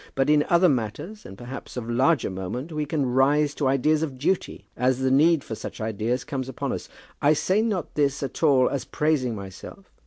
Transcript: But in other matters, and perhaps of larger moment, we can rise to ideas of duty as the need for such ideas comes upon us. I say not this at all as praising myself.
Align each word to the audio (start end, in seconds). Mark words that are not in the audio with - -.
But 0.15 0.31
in 0.31 0.43
other 0.49 0.67
matters, 0.67 1.27
and 1.27 1.37
perhaps 1.37 1.77
of 1.77 1.87
larger 1.87 2.31
moment, 2.31 2.71
we 2.71 2.87
can 2.87 3.05
rise 3.05 3.53
to 3.53 3.67
ideas 3.67 4.01
of 4.01 4.17
duty 4.17 4.65
as 4.75 4.97
the 5.01 5.11
need 5.11 5.43
for 5.43 5.53
such 5.53 5.79
ideas 5.79 6.23
comes 6.23 6.49
upon 6.49 6.73
us. 6.73 6.89
I 7.21 7.33
say 7.33 7.61
not 7.61 7.93
this 7.93 8.23
at 8.23 8.41
all 8.41 8.67
as 8.67 8.83
praising 8.83 9.35
myself. 9.35 9.91